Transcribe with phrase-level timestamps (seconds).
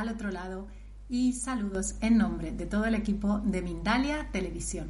[0.00, 0.66] Al otro lado
[1.10, 4.88] y saludos en nombre de todo el equipo de Mindalia Televisión.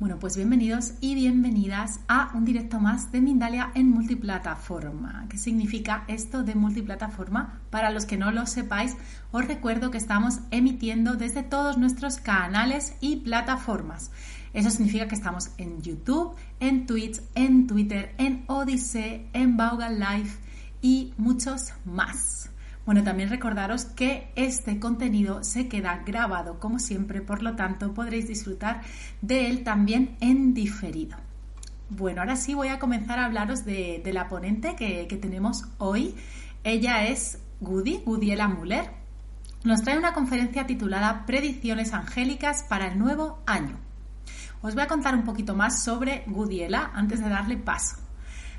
[0.00, 5.26] Bueno, pues bienvenidos y bienvenidas a un directo más de Mindalia en multiplataforma.
[5.28, 7.60] ¿Qué significa esto de multiplataforma?
[7.70, 8.96] Para los que no lo sepáis,
[9.30, 14.10] os recuerdo que estamos emitiendo desde todos nuestros canales y plataformas.
[14.52, 20.30] Eso significa que estamos en YouTube, en Twitch, en Twitter, en Odyssey, en Baugal Live
[20.82, 22.50] y muchos más.
[22.86, 28.28] Bueno, también recordaros que este contenido se queda grabado como siempre, por lo tanto podréis
[28.28, 28.82] disfrutar
[29.22, 31.16] de él también en diferido.
[31.88, 36.14] Bueno, ahora sí voy a comenzar a hablaros de, la ponente que, tenemos hoy.
[36.62, 38.90] Ella es Gudi, Gudiela Muller.
[39.64, 43.78] Nos trae una conferencia titulada Predicciones Angélicas para el Nuevo Año.
[44.60, 48.03] Os voy a contar un poquito más sobre Gudiela antes de darle paso.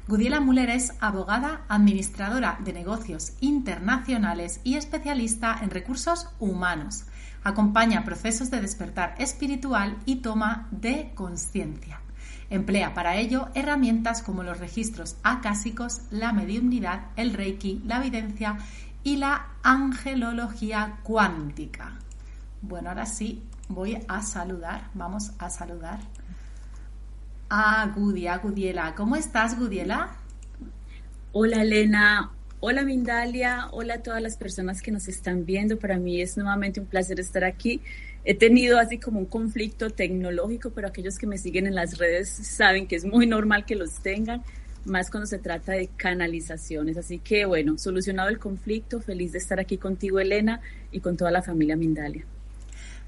[0.08, 7.06] Gudiela Müller es abogada, administradora de negocios internacionales y especialista en recursos humanos.
[7.44, 12.02] Acompaña procesos de despertar espiritual y toma de conciencia.
[12.52, 18.60] Emplea para ello herramientas como los registros acásicos, la mediumnidad, el reiki, la evidencia
[19.04, 21.94] y la angelología cuántica.
[22.62, 25.98] Bueno, ahora sí voy a saludar, vamos a saludar
[27.50, 28.96] Ah, Gudia, Gudiela.
[28.96, 30.18] ¿Cómo estás, Gudiela?
[31.32, 32.32] Hola, Elena.
[32.60, 33.68] Hola, Mindalia.
[33.72, 35.78] Hola a todas las personas que nos están viendo.
[35.78, 37.82] Para mí es nuevamente un placer estar aquí.
[38.24, 42.30] He tenido así como un conflicto tecnológico, pero aquellos que me siguen en las redes
[42.30, 44.42] saben que es muy normal que los tengan,
[44.84, 46.98] más cuando se trata de canalizaciones.
[46.98, 51.30] Así que bueno, solucionado el conflicto, feliz de estar aquí contigo, Elena, y con toda
[51.30, 52.26] la familia Mindalia.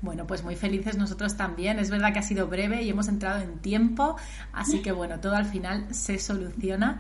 [0.01, 1.79] Bueno, pues muy felices nosotros también.
[1.79, 4.15] Es verdad que ha sido breve y hemos entrado en tiempo,
[4.53, 6.99] así que bueno, todo al final se soluciona.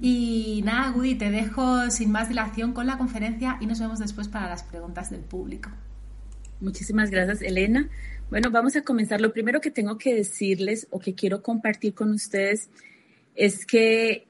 [0.00, 4.26] Y nada, Gudi, te dejo sin más dilación con la conferencia y nos vemos después
[4.26, 5.70] para las preguntas del público.
[6.60, 7.88] Muchísimas gracias, Elena.
[8.28, 9.20] Bueno, vamos a comenzar.
[9.20, 12.68] Lo primero que tengo que decirles o que quiero compartir con ustedes
[13.36, 14.26] es que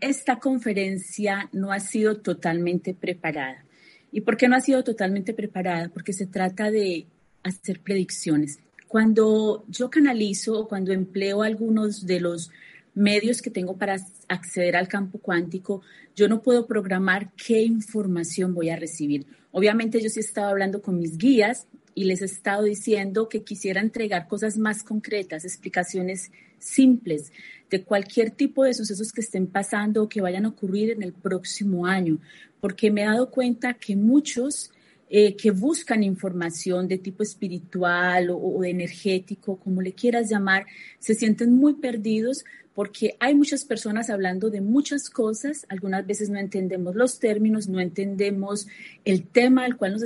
[0.00, 3.64] esta conferencia no ha sido totalmente preparada.
[4.12, 5.88] ¿Y por qué no ha sido totalmente preparada?
[5.88, 7.06] Porque se trata de
[7.46, 8.58] hacer predicciones.
[8.88, 12.50] Cuando yo canalizo o cuando empleo algunos de los
[12.94, 13.96] medios que tengo para
[14.28, 15.82] acceder al campo cuántico,
[16.14, 19.26] yo no puedo programar qué información voy a recibir.
[19.52, 23.42] Obviamente yo sí he estado hablando con mis guías y les he estado diciendo que
[23.42, 27.32] quisiera entregar cosas más concretas, explicaciones simples
[27.70, 31.12] de cualquier tipo de sucesos que estén pasando o que vayan a ocurrir en el
[31.12, 32.18] próximo año,
[32.60, 34.70] porque me he dado cuenta que muchos
[35.08, 40.66] eh, que buscan información de tipo espiritual o, energético, como le quieras llamar,
[40.98, 42.44] se sienten muy perdidos
[42.74, 47.80] porque hay muchas personas hablando de muchas cosas, algunas veces no entendemos los términos, no
[47.80, 48.66] entendemos
[49.04, 49.96] el tema del cual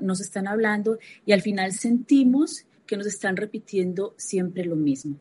[0.00, 5.18] nos están hablando y al final sentimos que nos están repitiendo siempre lo mismo.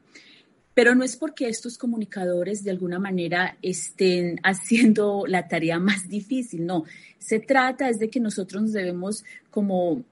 [0.74, 6.66] Pero no es porque estos comunicadores de alguna manera estén haciendo la tarea más difícil,
[6.66, 6.86] no.
[7.18, 10.04] Se trata es de que nosotros nos debemos como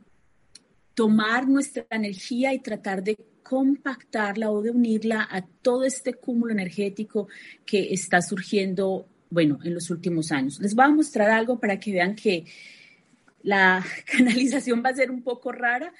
[0.93, 3.17] tomar nuestra energía y tratar de
[3.51, 7.27] compactarla o de unirla a todo este cúmulo energético
[7.65, 10.59] que está surgiendo, bueno, en los últimos años.
[10.59, 12.45] Les voy a mostrar algo para que vean que
[13.43, 15.93] la canalización va a ser un poco rara,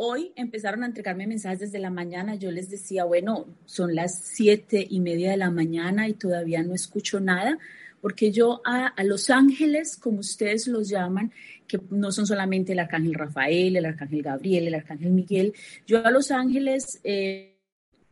[0.00, 2.36] hoy empezaron a entregarme mensajes desde la mañana.
[2.36, 6.72] Yo les decía, bueno, son las siete y media de la mañana y todavía no
[6.72, 7.58] escucho nada,
[8.00, 11.32] porque yo a, los ángeles, como ustedes los llaman,
[11.66, 15.52] que no son solamente el arcángel Rafael, el arcángel Gabriel, el arcángel Miguel,
[15.84, 17.56] yo a los ángeles, eh,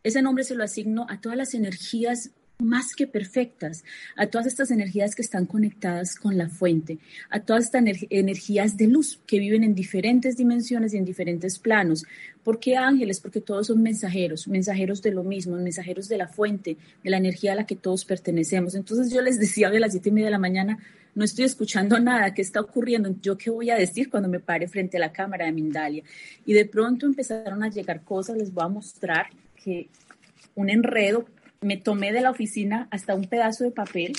[0.02, 3.84] ese nombre se lo asigno a todas las energías más que perfectas,
[4.16, 8.86] a todas estas energías que están conectadas con la fuente, a todas estas energías de
[8.86, 12.06] luz que viven en diferentes dimensiones y en diferentes planos.
[12.42, 13.20] ¿Por qué ángeles?
[13.20, 17.52] Porque todos son mensajeros, mensajeros de lo mismo, mensajeros de la fuente, de la energía
[17.52, 18.74] a la que todos pertenecemos.
[18.74, 20.78] Entonces yo les decía de las siete y media de la mañana,
[21.14, 23.14] no estoy escuchando nada, ¿qué está ocurriendo?
[23.22, 26.02] ¿Yo qué voy a decir cuando me pare frente a la cámara de Mindalia?
[26.44, 29.26] Y de pronto empezaron a llegar cosas, les voy a mostrar
[29.62, 29.88] que
[30.54, 31.26] un enredo
[31.60, 34.12] me tomé de la oficina hasta un pedazo de papel,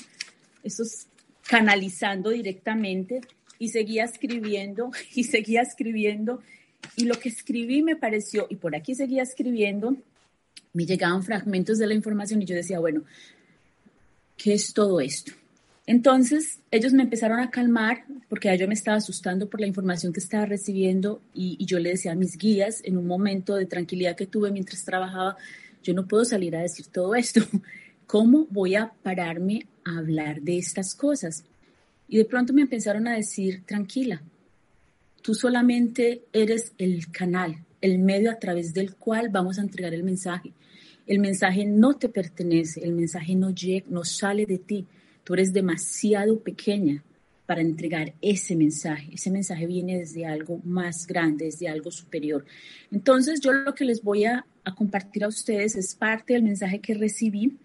[0.63, 1.07] eso es
[1.47, 3.21] canalizando directamente,
[3.59, 6.41] y seguía escribiendo y seguía escribiendo.
[6.95, 9.97] Y lo que escribí me pareció, y por aquí seguía escribiendo,
[10.73, 13.03] me llegaban fragmentos de la información y yo decía, bueno,
[14.37, 15.31] ¿qué es todo esto?
[15.87, 20.19] Entonces ellos me empezaron a calmar porque yo me estaba asustando por la información que
[20.19, 24.17] estaba recibiendo y, y, yo le decía a mis guías en un momento de tranquilidad
[24.17, 25.37] que tuve mientras trabajaba,
[25.87, 27.41] yo no puedo salir a decir todo esto.
[28.07, 31.45] ¿Cómo voy a pararme a hablar de estas cosas?
[32.09, 34.21] Y de pronto me empezaron a decir, tranquila,
[35.21, 40.03] tú solamente eres el canal, el medio a través del cual vamos a entregar el
[40.03, 40.51] mensaje.
[41.05, 44.85] El mensaje no te pertenece, el mensaje no llega, no sale de ti.
[45.23, 47.01] Tú eres demasiado pequeña
[47.47, 49.09] para entregar ese mensaje.
[49.13, 52.45] Ese mensaje viene desde algo más grande, desde algo superior.
[52.91, 54.45] Entonces, yo lo que les voy a,
[54.75, 57.57] compartir a ustedes es parte del mensaje que recibí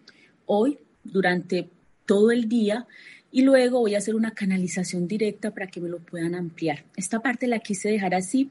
[0.47, 1.69] hoy durante
[2.07, 2.87] todo el día
[3.33, 6.85] y luego voy a hacer una canalización directa para que me lo puedan ampliar.
[6.95, 8.51] Esta parte la quise dejar así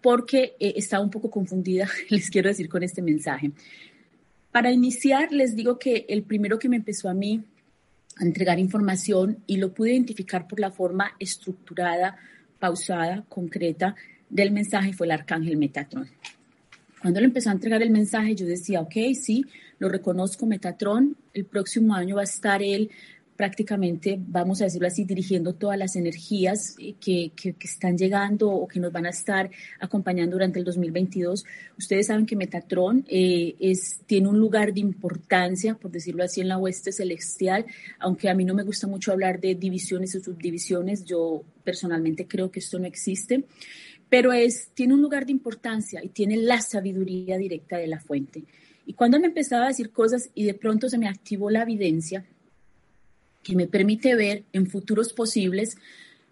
[0.00, 3.52] porque eh, estaba un poco confundida, les quiero decir, con este mensaje.
[4.50, 7.44] Para iniciar, les digo que el primero que me empezó a mí
[8.18, 12.16] a entregar información y lo pude identificar por la forma estructurada,
[12.58, 13.96] pausada, concreta
[14.28, 16.08] del mensaje fue el arcángel Metatron.
[17.00, 19.44] Cuando le empezó a entregar el mensaje, yo decía, ok, sí,
[19.78, 22.90] lo reconozco, Metatron, el próximo año va a estar él
[23.36, 28.68] prácticamente, vamos a decirlo así, dirigiendo todas las energías eh, que, que, están llegando o
[28.68, 29.50] que nos van a estar
[29.80, 31.44] acompañando durante el 2022.
[31.78, 36.48] Ustedes saben que Metatron eh, es, tiene un lugar de importancia, por decirlo así, en
[36.48, 37.66] la hueste celestial,
[37.98, 42.50] aunque a mí no me gusta mucho hablar de divisiones o subdivisiones, yo personalmente creo
[42.50, 43.44] que esto no existe,
[44.08, 48.44] pero es, tiene un lugar de importancia y tiene la sabiduría directa de la fuente.
[48.84, 52.24] Y cuando me empezaba a decir cosas y de pronto se me activó la evidencia,
[53.42, 55.76] que me permite ver en futuros posibles,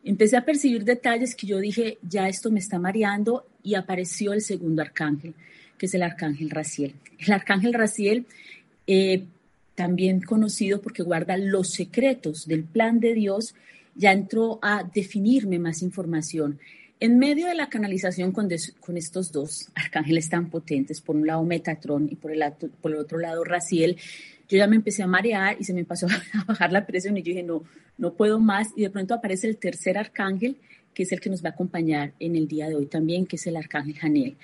[0.05, 4.43] empecé a percibir detalles que yo dije, ya esto me está mareando y apareció el
[4.43, 5.35] segundo arcángel,
[5.77, 6.95] que es el arcángel Raciel.
[7.19, 8.27] El arcángel Raciel,
[8.87, 9.25] eh,
[9.75, 13.55] también conocido porque guarda los secretos del plan de Dios,
[13.95, 16.59] ya entró a definirme más información.
[17.01, 18.49] En medio de la canalización con,
[18.81, 22.43] con, estos dos arcángeles tan potentes, por un lado Metatron y por el,
[22.83, 23.97] por el otro lado Raciel,
[24.51, 27.23] yo ya me empecé a marear y se me pasó a bajar la presión y
[27.23, 27.63] yo dije, no,
[27.97, 28.69] no puedo más.
[28.77, 30.57] Y de pronto aparece el tercer arcángel,
[30.93, 33.37] que es el que nos va a acompañar en el día de hoy también, que
[33.37, 34.37] es el arcángel Janiel.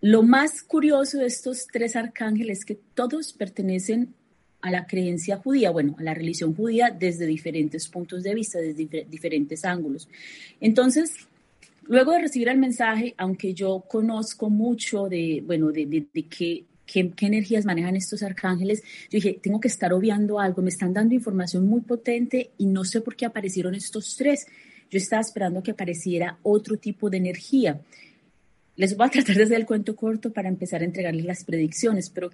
[0.00, 4.14] Lo más curioso de estos tres arcángeles es que todos pertenecen
[4.60, 9.04] a la creencia judía, bueno, a la religión judía desde diferentes puntos de vista, desde
[9.10, 10.08] diferentes ángulos.
[10.60, 11.26] Entonces,
[11.82, 16.64] luego de recibir el mensaje, aunque yo conozco mucho de, bueno, de, de, de que
[16.86, 18.82] ¿Qué, energías manejan estos arcángeles?
[19.10, 22.84] Yo dije, tengo que estar obviando algo, me están dando información muy potente y no
[22.84, 24.46] sé por qué aparecieron estos tres.
[24.90, 27.80] Yo estaba esperando que apareciera otro tipo de energía.
[28.76, 32.10] Les voy a tratar de hacer el cuento corto para empezar a entregarles las predicciones,
[32.10, 32.30] pero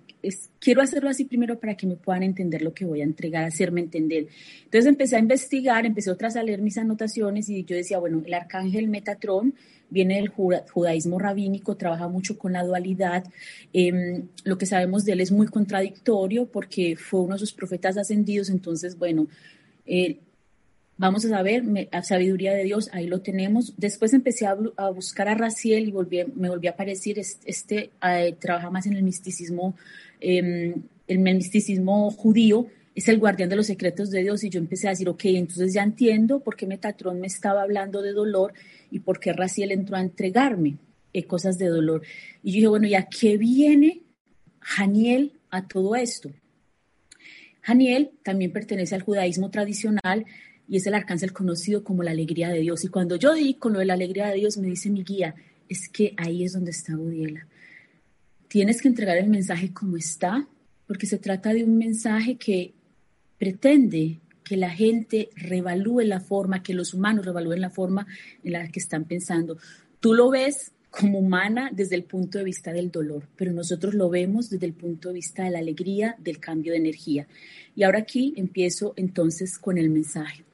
[0.58, 3.82] quiero hacerlo así primero para que me puedan entender lo que voy a entregar, hacerme
[3.82, 4.28] entender.
[4.64, 8.32] Entonces empecé a investigar, empecé otras a leer mis anotaciones y yo decía, bueno, el
[8.32, 9.54] arcángel Metatron
[9.90, 13.24] viene del judaísmo rabínico, trabaja mucho con la dualidad.
[13.74, 17.98] Em, lo que sabemos de él es muy contradictorio porque fue uno de sus profetas
[17.98, 19.26] ascendidos, entonces, bueno,
[19.84, 20.20] eh,
[21.00, 23.72] vamos a saber, a sabiduría de Dios, ahí lo tenemos.
[23.78, 24.54] Después empecé a,
[24.90, 25.92] buscar a Raciel y
[26.34, 29.74] me volví a aparecer, este, eh, trabaja más en el misticismo,
[30.20, 30.74] eh,
[31.08, 34.90] el misticismo judío, es el guardián de los secretos de Dios y yo empecé a
[34.90, 38.52] decir, ok, entonces ya entiendo por qué Metatron me estaba hablando de dolor
[38.90, 40.76] y por qué Raciel entró a entregarme
[41.14, 42.02] eh, cosas de dolor.
[42.42, 44.02] Y yo dije, bueno, ¿y a qué viene
[44.60, 46.30] Janiel a todo esto?
[47.62, 50.26] Janiel también pertenece al judaísmo tradicional
[50.70, 52.84] y es el arcángel conocido como la alegría de Dios.
[52.84, 55.34] Y cuando yo di con lo de la alegría de Dios, me dice mi guía,
[55.68, 57.48] es que ahí es donde está Budiela.
[58.46, 60.46] Tienes que entregar el mensaje como está,
[60.86, 62.72] porque se trata de un mensaje que
[63.36, 68.06] pretende que la gente revalúe la forma, que los humanos revalúen la forma
[68.44, 69.58] en la que están pensando.
[69.98, 74.08] Tú lo ves como humana desde el punto de vista del dolor, pero nosotros lo
[74.08, 77.26] vemos desde el punto de vista de la alegría, del cambio de energía.
[77.74, 80.44] Y ahora aquí empiezo entonces con el mensaje.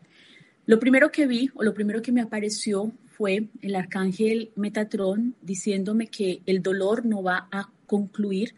[0.67, 6.09] Lo primero que vi o lo primero que me apareció fue el arcángel Metatron diciéndome
[6.09, 8.55] que el dolor no va a concluir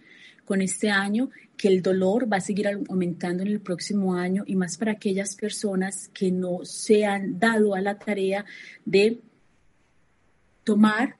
[0.47, 4.57] con este año, que el dolor va a seguir aumentando en el próximo año y
[4.57, 8.47] más para aquellas personas que no se han dado a la tarea
[8.87, 9.21] de
[10.65, 11.19] tomar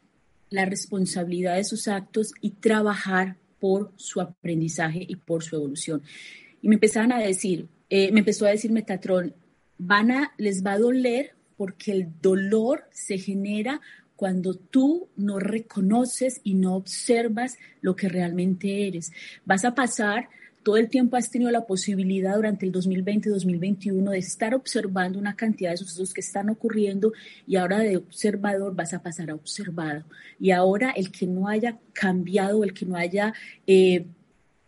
[0.49, 6.03] la responsabilidad de sus actos y trabajar por su aprendizaje y por su evolución.
[6.63, 9.35] Y me empezaron a decir, eh, me empezó a decir Metatron,
[9.79, 13.81] van a, les va a doler porque el dolor se genera
[14.17, 19.13] cuando tú no reconoces y no observas lo que realmente eres.
[19.45, 20.29] Vas a pasar,
[20.65, 25.71] todo el tiempo has tenido la posibilidad durante el 2020-2021 de estar observando una cantidad
[25.71, 27.13] de sucesos que están ocurriendo
[27.47, 30.05] y ahora de observador vas a pasar a observado.
[30.41, 33.33] Y ahora el que no haya cambiado, el que no haya...
[33.67, 34.07] Eh,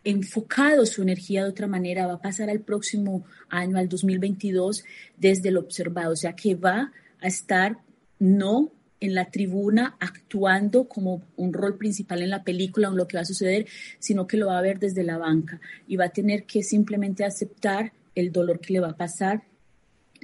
[0.03, 4.83] enfocado su energía de otra manera, va a pasar al próximo año, al 2022,
[5.17, 7.77] desde el observado, o sea que va a estar
[8.19, 13.07] no en la tribuna actuando como un rol principal en la película o en lo
[13.07, 13.67] que va a suceder,
[13.99, 17.25] sino que lo va a ver desde la banca y va a tener que simplemente
[17.25, 19.43] aceptar el dolor que le va a pasar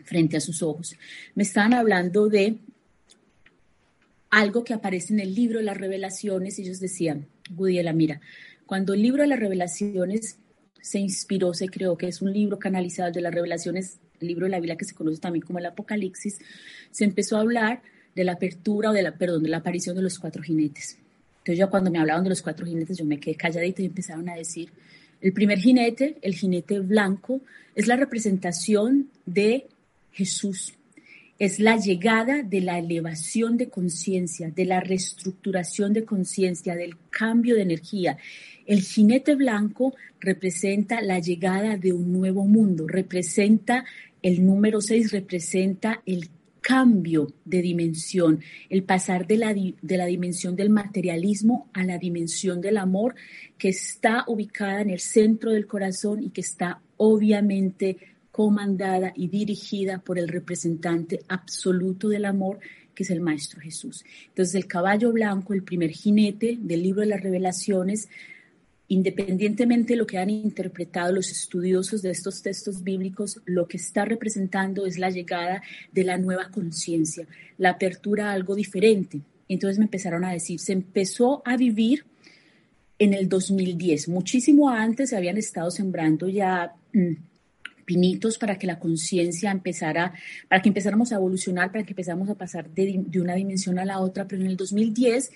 [0.06, 0.96] frente a sus ojos.
[1.34, 2.60] Me estaban hablando de
[4.30, 6.60] algo que aparece en el libro las revelaciones.
[6.60, 8.22] Ellos decían, Gudiela, mira,
[8.68, 10.38] cuando el libro de las revelaciones
[10.82, 14.52] se inspiró, se creó, que es un libro canalizado de las revelaciones, el libro de
[14.52, 16.40] la Biblia que se conoce también como el Apocalipsis,
[16.92, 17.82] se empezó a hablar
[18.14, 20.98] de la apertura o de la, perdón, de la aparición de los cuatro jinetes.
[21.40, 24.28] Entonces yo cuando me hablaban de los cuatro jinetes, yo me quedé calladita y empezaron
[24.30, 24.70] a decir,
[25.22, 27.42] el primer jinete, el jinete blanco,
[27.74, 29.68] es la representación de
[30.12, 30.74] Jesús.
[31.40, 37.56] Es la llegada de la elevación de conciencia, de la reestructuración de conciencia, del cambio
[37.56, 38.18] de energía.
[38.66, 43.86] El jinete blanco representa la llegada de un nuevo mundo, representa
[44.22, 46.30] el número 6, representa el
[46.68, 52.60] cambio de dimensión, el pasar de la, de la dimensión del materialismo a la dimensión
[52.60, 53.16] del amor
[53.58, 57.98] que está ubicada en el centro del corazón y que está obviamente
[58.38, 62.60] comandada y dirigida por el representante absoluto del amor,
[62.94, 64.06] que es el Maestro Jesús.
[64.28, 68.10] Entonces el caballo blanco, el primer jinete del libro de las revelaciones,
[68.90, 74.06] Independientemente de lo que han interpretado los estudiosos de estos textos bíblicos, lo que está
[74.06, 77.28] representando es la llegada de la nueva conciencia,
[77.58, 79.20] la apertura a algo diferente.
[79.50, 82.06] Entonces me empezaron a decir, se empezó a vivir
[82.98, 84.08] en el 2010.
[84.08, 87.27] Muchísimo antes habían estado sembrando ya mm,
[87.88, 90.14] pinitos para que la conciencia empezara,
[90.50, 93.86] para que empezáramos a evolucionar, para que empezáramos a pasar de, de una dimensión a
[93.86, 95.32] la otra, pero en el 2010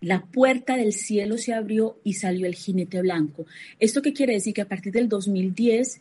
[0.00, 3.44] la puerta del cielo se abrió y salió el jinete blanco.
[3.78, 4.54] ¿Esto qué quiere decir?
[4.54, 6.00] Que a partir del 2010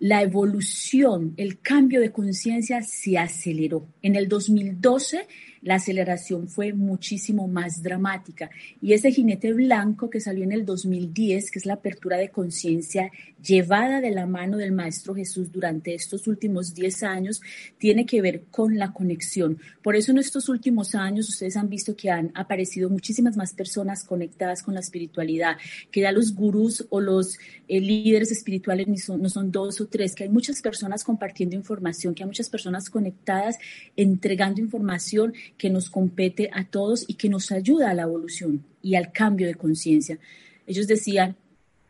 [0.00, 3.86] la evolución, el cambio de conciencia se aceleró.
[4.02, 5.28] En el 2012
[5.64, 8.50] la aceleración fue muchísimo más dramática.
[8.82, 13.10] Y ese jinete blanco que salió en el 2010, que es la apertura de conciencia
[13.42, 17.40] llevada de la mano del Maestro Jesús durante estos últimos 10 años,
[17.78, 19.58] tiene que ver con la conexión.
[19.82, 24.04] Por eso en estos últimos años ustedes han visto que han aparecido muchísimas más personas
[24.04, 25.56] conectadas con la espiritualidad,
[25.90, 30.24] que ya los gurús o los eh, líderes espirituales no son dos o tres, que
[30.24, 33.56] hay muchas personas compartiendo información, que hay muchas personas conectadas
[33.96, 38.96] entregando información que nos compete a todos y que nos ayuda a la evolución y
[38.96, 40.18] al cambio de conciencia.
[40.66, 41.36] Ellos decían,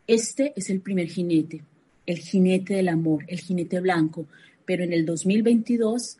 [0.06, 1.62] este es el primer jinete,
[2.06, 4.26] el jinete del amor, el jinete blanco,
[4.66, 6.18] pero en el 2022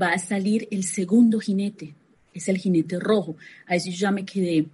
[0.00, 1.94] va a salir el segundo jinete,
[2.34, 3.36] es el jinete rojo.
[3.66, 4.66] A eso yo ya me quedé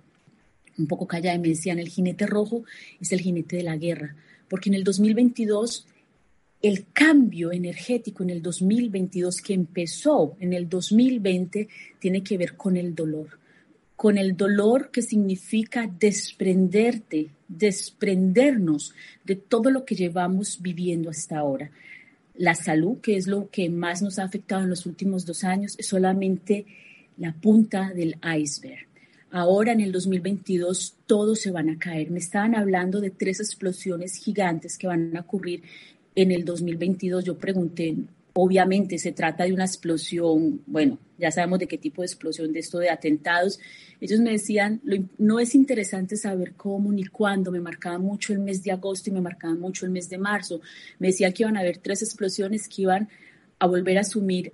[0.79, 2.65] un poco callada y me decían, el jinete rojo
[3.01, 4.15] es el jinete de la guerra,
[4.49, 5.87] porque en el 2022
[6.61, 11.69] el cambio energético en el 2022 que empezó en el 2020
[12.01, 13.39] tiene que ver con el dolor,
[13.95, 21.71] con el dolor que significa desprenderte, desprendernos de todo lo que llevamos viviendo hasta ahora.
[22.35, 25.75] La salud, que es lo que más nos ha afectado en los últimos dos años,
[25.79, 26.67] es solamente
[27.17, 28.87] la punta del iceberg.
[29.31, 32.11] Ahora en el 2022 todos se van a caer.
[32.11, 35.63] Me estaban hablando de tres explosiones gigantes que van a ocurrir
[36.23, 37.97] en el 2022 yo pregunté,
[38.33, 42.59] obviamente se trata de una explosión, bueno, ya sabemos de qué tipo de explosión, de
[42.59, 43.61] esto de atentados.
[44.01, 44.81] Ellos me decían,
[45.17, 49.13] no es interesante saber cómo ni cuándo, me marcaba mucho el mes de agosto y
[49.13, 50.61] me marcaba mucho el mes de marzo.
[50.99, 53.09] Me decían que iban a haber tres explosiones que iban
[53.61, 54.53] a volver a asumir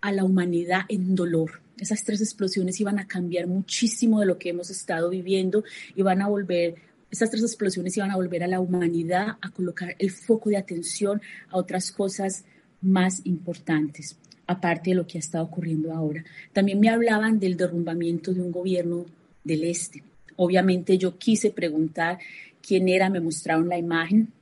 [0.00, 1.60] a la humanidad en dolor.
[1.78, 5.62] Esas tres explosiones iban a cambiar muchísimo de lo que hemos estado viviendo
[5.94, 6.74] y van a volver
[7.14, 11.22] estas tres explosiones iban a volver a la humanidad a colocar el foco de atención
[11.48, 12.44] a otras cosas
[12.82, 14.16] más importantes,
[14.48, 16.24] aparte de lo que ha estado ocurriendo ahora.
[16.52, 19.06] También me hablaban del derrumbamiento de un gobierno
[19.44, 20.02] del Este.
[20.34, 22.18] Obviamente yo quise preguntar
[22.60, 24.32] quién era, me mostraron la imagen,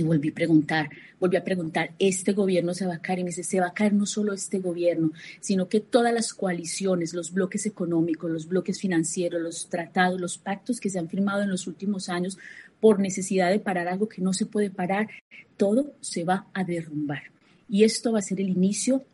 [0.00, 0.88] y volví a preguntar,
[1.18, 3.20] volví a preguntar, ¿este gobierno se va a caer?
[3.20, 6.34] Y me dice, se va a caer no solo este gobierno, sino que todas las
[6.34, 11.42] coaliciones, los bloques económicos, los bloques financieros, los tratados, los pactos que se han firmado
[11.42, 12.38] en los últimos años
[12.80, 15.08] por necesidad de parar algo que no se puede parar,
[15.56, 17.24] todo se va a derrumbar.
[17.68, 19.04] Y esto va a ser el inicio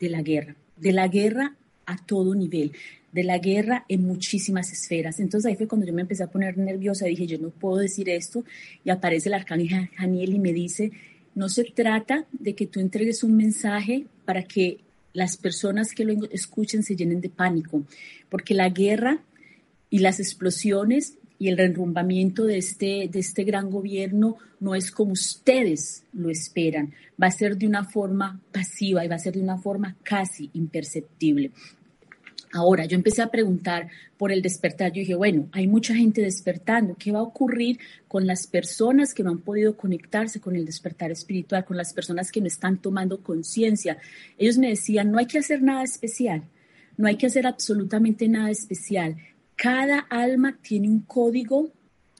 [0.00, 1.54] de la guerra, de la guerra
[1.84, 2.72] a todo nivel
[3.12, 5.20] de la guerra en muchísimas esferas.
[5.20, 8.08] Entonces ahí fue cuando yo me empecé a poner nerviosa, dije, yo no puedo decir
[8.08, 8.44] esto,
[8.84, 10.92] y aparece el arcángel Daniel y me dice,
[11.34, 14.78] no se trata de que tú entregues un mensaje para que
[15.12, 17.82] las personas que lo escuchen se llenen de pánico,
[18.28, 19.20] porque la guerra
[19.88, 25.12] y las explosiones y el reenrumbamiento de este, de este gran gobierno no es como
[25.12, 29.40] ustedes lo esperan, va a ser de una forma pasiva y va a ser de
[29.40, 31.50] una forma casi imperceptible.
[32.52, 33.88] Ahora, yo empecé a preguntar
[34.18, 34.92] por el despertar.
[34.92, 36.96] Yo dije, bueno, hay mucha gente despertando.
[36.98, 37.78] ¿Qué va a ocurrir
[38.08, 42.32] con las personas que no han podido conectarse con el despertar espiritual, con las personas
[42.32, 43.98] que no están tomando conciencia?
[44.36, 46.42] Ellos me decían, no hay que hacer nada especial,
[46.96, 49.16] no hay que hacer absolutamente nada especial.
[49.54, 51.70] Cada alma tiene un código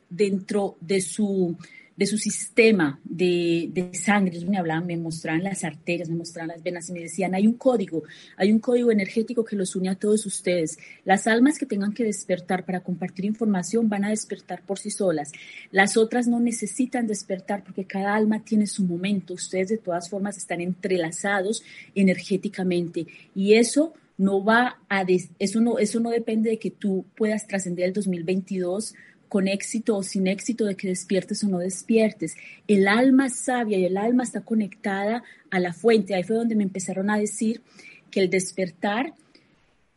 [0.09, 1.57] dentro de su
[2.01, 4.35] de su sistema de, de sangre.
[4.35, 7.47] Ellos me hablaban, me mostraban las arterias, me mostraban las venas y me decían, hay
[7.47, 8.05] un código,
[8.39, 10.79] hay un código energético que los une a todos ustedes.
[11.05, 15.31] Las almas que tengan que despertar para compartir información van a despertar por sí solas.
[15.73, 19.35] Las otras no necesitan despertar porque cada alma tiene su momento.
[19.35, 21.63] Ustedes de todas formas están entrelazados
[21.95, 25.05] energéticamente y eso no va a,
[25.39, 28.95] eso no, eso no depende de que tú puedas trascender el 2022
[29.31, 32.35] con éxito o sin éxito de que despiertes o no despiertes.
[32.67, 36.15] El alma sabia y el alma está conectada a la fuente.
[36.17, 37.63] Ahí fue donde me empezaron a decir
[38.11, 39.15] que el despertar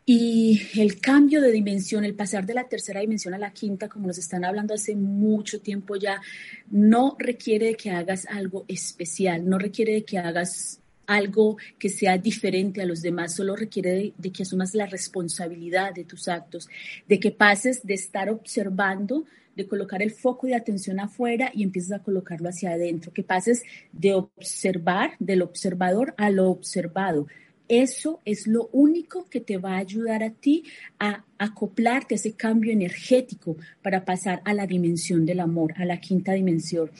[0.06, 4.06] y el cambio de dimensión, el pasar de la tercera dimensión a la quinta, como
[4.06, 6.22] nos están hablando hace mucho tiempo ya,
[6.70, 12.18] no requiere de que hagas algo especial, no requiere de que hagas algo que sea
[12.18, 16.68] diferente a los demás, solo requiere de, que asumas la responsabilidad de tus actos,
[17.08, 19.24] de que pases de estar observando,
[19.56, 23.62] de colocar el foco de atención afuera y empieces a colocarlo hacia adentro, que pases
[23.92, 27.26] de observar, del observador a lo observado.
[27.68, 30.64] Eso es lo único que te va a ayudar a ti
[30.98, 35.98] a acoplarte a ese cambio energético para pasar a la dimensión del amor, a la
[35.98, 36.90] quinta dimensión.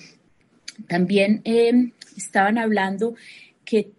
[0.88, 3.14] También eh, estaban hablando
[3.64, 3.92] que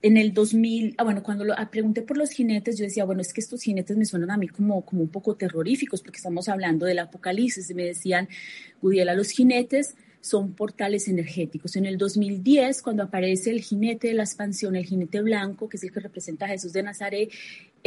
[0.00, 3.32] en el 2000, ah, bueno, cuando ah, pregunté por los jinetes, yo decía, bueno, es
[3.32, 6.86] que estos jinetes me suenan a mí como, como un poco terroríficos, porque estamos hablando
[6.86, 7.68] del apocalipsis.
[7.70, 8.28] Y me decían,
[8.80, 11.76] Gudiela, los jinetes son portales energéticos.
[11.76, 15.82] En el 2010, cuando aparece el jinete de la expansión, el jinete blanco, que es
[15.82, 17.30] el que representa a Jesús de Nazaret,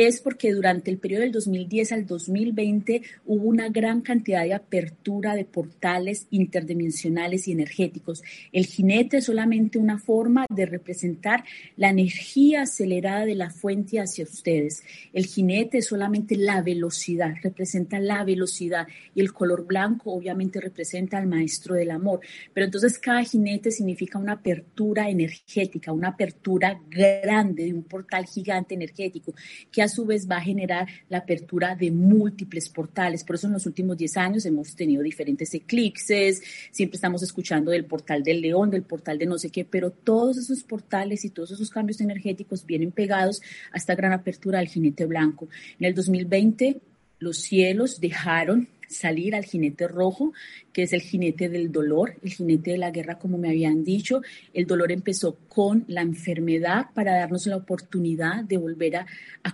[0.08, 5.36] es porque durante el periodo del 2010 al 2020 hubo una gran cantidad de apertura
[5.36, 8.24] de portales interdimensionales y energéticos.
[8.52, 11.44] El jinete es solamente una forma de representar
[11.78, 14.84] la energía acelerada de la fuente hacia ustedes.
[15.14, 21.18] El jinete es solamente la velocidad, representa la velocidad y el color blanco obviamente representa
[21.18, 22.22] al maestro del amor.
[22.54, 28.76] Pero entonces cada jinete significa una apertura energética, una apertura grande de un portal gigante
[28.76, 29.34] energético
[29.72, 33.24] que a su vez va a generar la apertura de múltiples portales.
[33.24, 37.86] Por eso en los últimos 10 años hemos tenido diferentes eclipses, siempre estamos escuchando del
[37.86, 41.52] portal del león, del portal de no sé qué, pero todos esos portales y todos
[41.52, 45.48] esos cambios energéticos vienen pegados a esta gran apertura del jinete blanco.
[45.80, 46.82] En el 2020
[47.20, 50.34] los cielos dejaron salir al jinete rojo,
[50.74, 54.22] que es el jinete del dolor, el jinete de la guerra, como me habían dicho.
[54.54, 59.06] El dolor empezó con la enfermedad para darnos la oportunidad de volver a,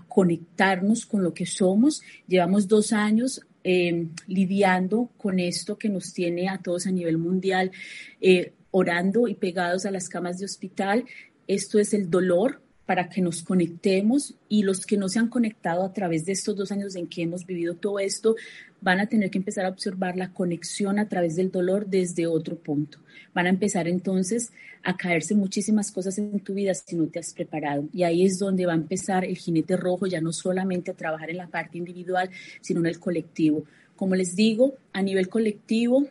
[0.07, 2.01] conectarnos con lo que somos.
[2.27, 7.71] Llevamos dos años eh, lidiando con esto que nos tiene a todos a nivel mundial,
[8.19, 11.05] eh, orando y pegados a las camas de hospital.
[11.47, 15.83] Esto es el dolor, para que nos conectemos y los que no se han conectado
[15.83, 18.35] a través de estos dos años en que hemos vivido todo esto
[18.79, 22.57] van a tener que empezar a observar la conexión a través del dolor desde otro
[22.57, 22.99] punto.
[23.33, 27.33] Van a empezar entonces a caerse muchísimas cosas en tu vida si no te has
[27.33, 27.89] preparado.
[27.91, 31.29] Y ahí es donde va a empezar el jinete rojo ya no solamente a trabajar
[31.29, 32.29] en la parte individual,
[32.61, 33.65] sino en el colectivo.
[33.97, 36.07] Como les digo, a nivel colectivo,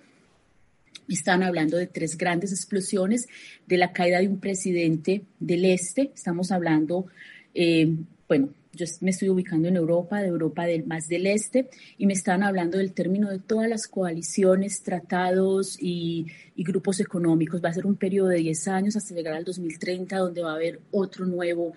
[1.15, 3.29] están hablando de tres grandes explosiones,
[3.67, 7.07] de la caída de un presidente del este, estamos hablando,
[7.55, 7.95] eh,
[8.29, 12.13] bueno, yo me estoy ubicando en Europa, de Europa del, más del este, y me
[12.13, 17.65] están hablando del término de todas las coaliciones, tratados y, y grupos económicos.
[17.65, 20.57] Va a ser un periodo de 10 años hasta llegar al 2030, donde va a
[20.57, 21.73] haber otro nuevo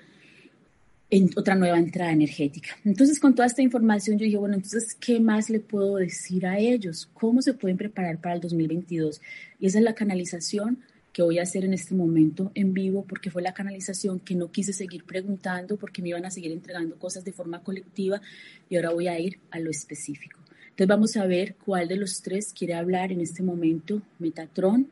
[1.11, 2.69] en otra nueva entrada energética.
[2.85, 6.59] Entonces, con toda esta información, yo dije, bueno, entonces, ¿qué más le puedo decir a
[6.59, 7.09] ellos?
[7.13, 9.21] ¿Cómo se pueden preparar para el 2022?
[9.59, 10.79] Y esa es la canalización
[11.11, 14.51] que voy a hacer en este momento en vivo, porque fue la canalización que no
[14.51, 18.21] quise seguir preguntando, porque me iban a seguir entregando cosas de forma colectiva,
[18.69, 20.39] y ahora voy a ir a lo específico.
[20.69, 24.91] Entonces, vamos a ver cuál de los tres quiere hablar en este momento, Metatron,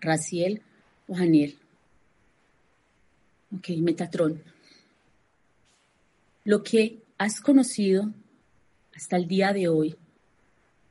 [0.00, 0.60] Raciel
[1.06, 1.56] o Janiel.
[3.56, 4.53] Ok, Metatron
[6.44, 8.12] lo que has conocido
[8.94, 9.96] hasta el día de hoy,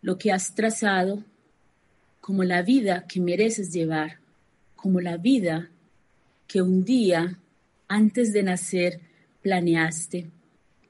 [0.01, 1.23] lo que has trazado
[2.19, 4.19] como la vida que mereces llevar,
[4.75, 5.69] como la vida
[6.47, 7.39] que un día
[7.87, 8.99] antes de nacer
[9.41, 10.29] planeaste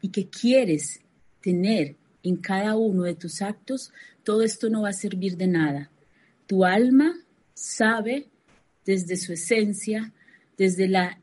[0.02, 1.02] y que quieres
[1.41, 3.91] tener en cada uno de tus actos,
[4.23, 5.91] todo esto no va a servir de nada.
[6.47, 7.15] Tu alma
[7.54, 8.28] sabe
[8.86, 10.13] desde su esencia,
[10.58, 11.19] desde la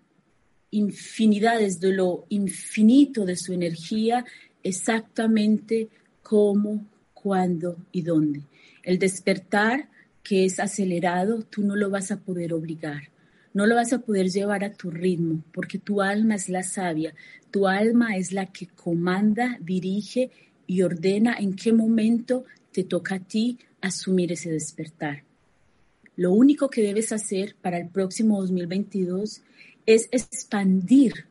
[0.70, 4.24] infinidad, desde lo infinito de su energía,
[4.62, 5.88] exactamente
[6.22, 8.42] cómo, cuándo y dónde.
[8.82, 9.88] El despertar
[10.22, 13.10] que es acelerado, tú no lo vas a poder obligar.
[13.52, 17.14] No lo vas a poder llevar a tu ritmo, porque tu alma es la sabia,
[17.50, 20.30] tu alma es la que comanda, dirige
[20.68, 25.24] y ordena en qué momento te toca a ti asumir ese despertar.
[26.14, 29.42] Lo único que debes hacer para el próximo 2022
[29.94, 31.26] es expandir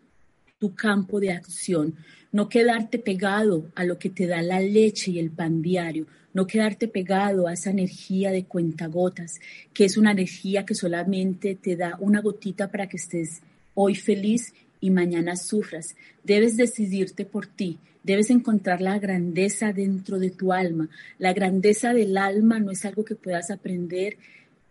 [0.60, 1.96] tu campo de acción,
[2.32, 6.46] no quedarte pegado a lo que te da la leche y el pan diario, no
[6.46, 9.40] quedarte pegado a esa energía de cuentagotas,
[9.74, 13.42] que es una energía que solamente te da una gotita para que estés
[13.74, 15.96] hoy feliz y mañana sufras.
[16.24, 20.90] Debes decidirte por ti, debes encontrar la grandeza dentro de tu alma.
[21.18, 24.18] La grandeza del alma no es algo que puedas aprender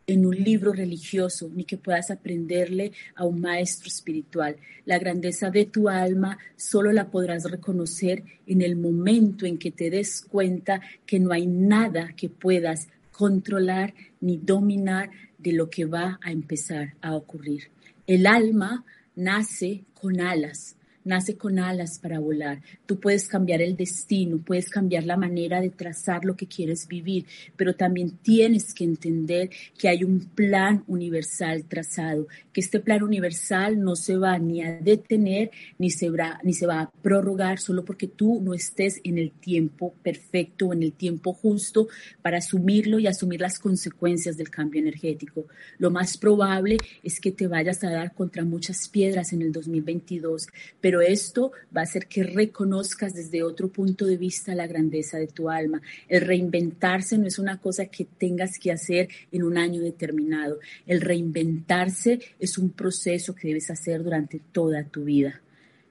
[0.09, 4.57] en un libro religioso, ni que puedas aprenderle a un maestro espiritual.
[4.87, 9.91] La grandeza de tu alma solo la podrás reconocer en el momento en que te
[9.91, 16.19] des cuenta que no hay nada que puedas controlar ni dominar de lo que va
[16.23, 17.65] a empezar a ocurrir.
[18.07, 20.75] El alma nace con alas,
[21.09, 22.61] nace con alas para volar.
[22.87, 27.25] Tú puedes cambiar el destino, puedes cambiar la manera de trazar lo que quieres vivir,
[27.57, 33.81] pero también tienes que entender que hay un plan universal trazado, que este plan universal
[33.81, 37.85] no se va ni a detener ni se va, ni se va a prorrogar solo
[37.85, 41.89] porque tú no estés en el tiempo perfecto, en el tiempo justo
[42.21, 45.47] para asumirlo y asumir las consecuencias del cambio energético.
[45.79, 50.49] Lo más probable es que te vayas a dar contra muchas piedras en el 2022,
[50.81, 55.27] pero esto va a hacer que reconozcas desde otro punto de vista la grandeza de
[55.27, 55.81] tu alma.
[56.09, 60.59] El reinventarse no es una cosa que tengas que hacer en un año determinado.
[60.87, 65.41] El reinventarse es un proceso que debes hacer durante toda tu vida.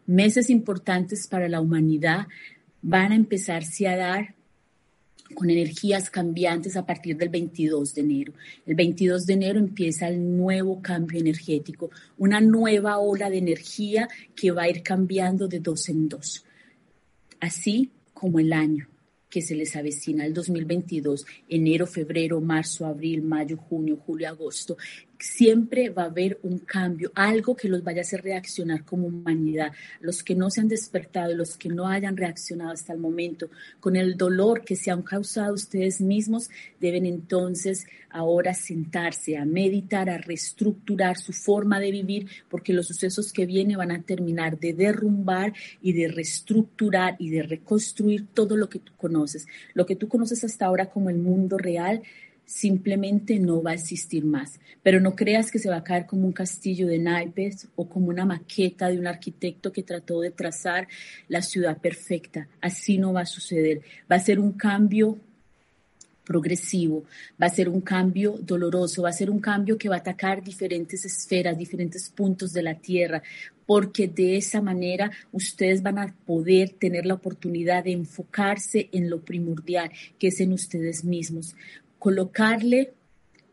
[0.06, 2.28] Meses importantes para la humanidad
[2.82, 4.37] van a empezarse a dar
[5.34, 8.34] con energías cambiantes a partir del 22 de enero.
[8.66, 14.52] El 22 de enero empieza el nuevo cambio energético, una nueva ola de energía que
[14.52, 16.46] va a ir cambiando de dos en dos,
[17.40, 18.88] así como el año
[19.30, 24.78] que se les avecina el 2022, enero, febrero, marzo, abril, mayo, junio, julio, agosto,
[25.20, 29.72] siempre va a haber un cambio, algo que los vaya a hacer reaccionar como humanidad.
[30.00, 33.50] Los que no se han despertado, los que no hayan reaccionado hasta el momento,
[33.80, 36.50] con el dolor que se han causado ustedes mismos,
[36.80, 43.32] deben entonces ahora sentarse a meditar, a reestructurar su forma de vivir, porque los sucesos
[43.34, 48.70] que vienen van a terminar de derrumbar y de reestructurar y de reconstruir todo lo
[48.70, 49.48] que tú conoces.
[49.74, 52.02] Lo que tú conoces hasta ahora como el mundo real
[52.48, 54.60] simplemente no va a existir más.
[54.82, 58.08] Pero no creas que se va a caer como un castillo de naipes o como
[58.08, 60.88] una maqueta de un arquitecto que trató de trazar
[61.28, 62.48] la ciudad perfecta.
[62.62, 63.82] Así no va a suceder.
[64.10, 65.20] Va a ser un cambio
[66.24, 67.06] progresivo,
[67.42, 70.44] va a ser un cambio doloroso, va a ser un cambio que va a atacar
[70.44, 73.24] diferentes esferas, diferentes puntos de la Tierra,
[73.66, 79.22] porque de esa manera ustedes van a poder tener la oportunidad de enfocarse en lo
[79.22, 81.56] primordial, que es en ustedes mismos
[82.00, 82.94] colocarle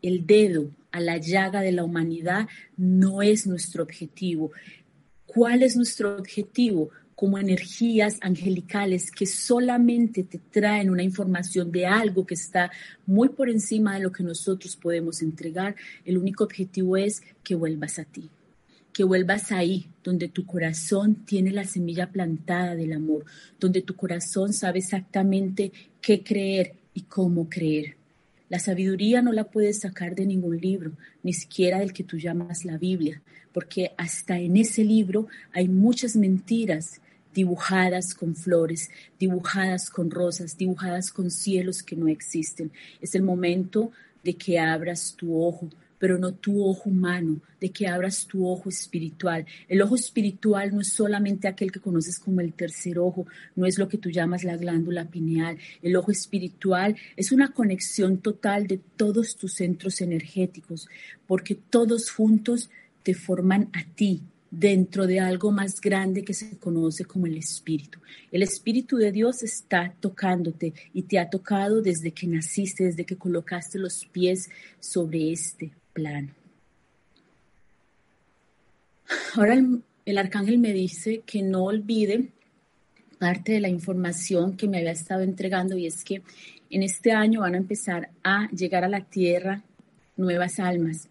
[0.01, 4.51] el dedo a la llaga de la humanidad no es nuestro objetivo.
[5.25, 6.89] ¿Cuál es nuestro objetivo?
[7.15, 12.71] Como energías angelicales que solamente te traen una información de algo que está
[13.05, 17.99] muy por encima de lo que nosotros podemos entregar, el único objetivo es que vuelvas
[17.99, 18.29] a ti,
[18.93, 23.25] que vuelvas ahí, donde tu corazón tiene la semilla plantada del amor,
[23.59, 28.04] donde tu corazón sabe exactamente qué creer y cómo creer.
[28.49, 30.91] La sabiduría no la puedes sacar de ningún libro,
[31.23, 36.15] ni siquiera del que tú llamas la Biblia, porque hasta en ese libro hay muchas
[36.15, 37.01] mentiras
[37.33, 42.71] dibujadas con flores, dibujadas con rosas, dibujadas con cielos que no existen.
[43.01, 43.91] Es el momento
[44.23, 45.69] de que abras tu ojo,
[46.05, 49.43] pero no tu ojo humano, de que abras tu ojo espiritual.
[49.67, 53.79] El ojo espiritual no es solamente aquel que conoces como el tercer ojo, no es
[53.79, 55.57] lo que tú llamas la glándula pineal.
[55.81, 60.87] El ojo espiritual es una conexión total de todos tus centros energéticos,
[61.25, 62.69] porque todos juntos
[63.01, 67.97] te forman a ti, dentro de algo más grande que se conoce como el Espíritu.
[68.31, 73.17] El Espíritu de Dios está tocándote y te ha tocado desde que naciste, desde que
[73.17, 76.29] colocaste los pies sobre este plano.
[79.35, 79.55] Ahora
[80.05, 82.29] el, arcángel me dice que no olvide
[83.17, 86.21] parte de la información que me había estado entregando y es que
[86.69, 89.63] en este año van a empezar a llegar a la tierra
[90.17, 91.07] nuevas almas,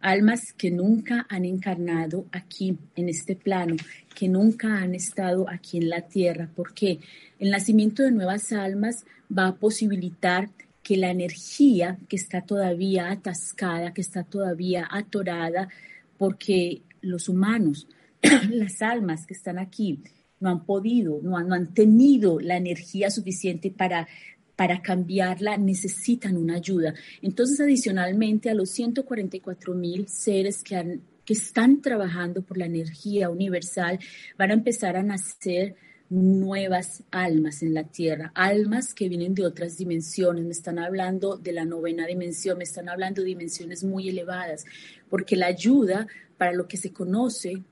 [0.00, 3.76] almas que nunca han encarnado aquí en este plano,
[4.14, 6.48] que nunca han estado aquí en la tierra.
[6.54, 7.00] porque
[7.40, 9.04] El nacimiento de nuevas almas
[9.36, 10.48] va a posibilitar
[10.88, 15.68] que la energía que está todavía atascada, que está todavía atorada,
[16.16, 17.86] porque los humanos,
[18.48, 20.02] las almas que están aquí,
[20.40, 24.08] no han podido, no han, tenido la energía suficiente para
[24.56, 26.94] para cambiarla necesitan una ayuda.
[27.20, 33.98] Entonces, adicionalmente a los 144 mil seres que, que están trabajando por la energía universal,
[34.38, 35.76] van a empezar a nacer
[36.10, 41.52] nuevas almas en la tierra, almas que vienen de otras dimensiones, me están hablando de
[41.52, 44.64] la novena dimensión, me están hablando de dimensiones muy elevadas,
[45.10, 46.06] porque la ayuda
[46.38, 47.62] para lo que se conoce